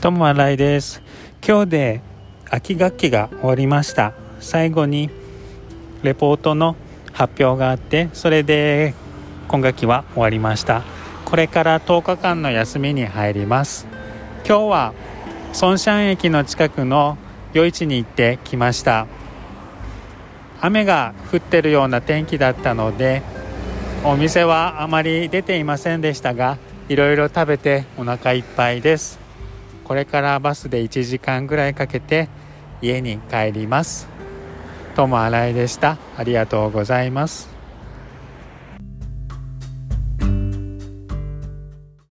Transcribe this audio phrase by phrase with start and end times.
[0.00, 1.02] ともあらいです。
[1.46, 2.00] 今日で
[2.48, 4.14] 秋学期が終わりました。
[4.40, 5.10] 最後に
[6.02, 6.74] レポートの
[7.12, 8.94] 発表があってそれで
[9.48, 10.84] 今学期は終わりました。
[11.26, 13.86] これから10日間の休みに入ります。
[14.48, 14.94] 今日は
[15.52, 17.18] ソンシャン駅の近くの
[17.52, 19.06] 夜市に行ってきました。
[20.62, 23.20] 雨が降ってるような天気だったので
[24.02, 26.56] お店はあまり出ていませんでしたが
[26.88, 29.29] いろいろ食べてお腹いっぱいです。
[29.90, 32.28] これからバスで1時間ぐらいかけて
[32.80, 34.06] 家に帰ります。
[34.94, 35.98] ともあらいでした。
[36.16, 37.59] ありがとうございます。